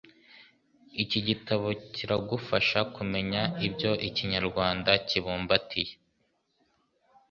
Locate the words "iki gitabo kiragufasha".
1.03-2.79